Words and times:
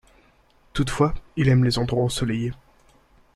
Toutefois, 0.73 1.13
il 1.35 1.47
aime 1.47 1.63
les 1.63 1.77
endroits 1.77 2.03
ensoleillés. 2.05 2.53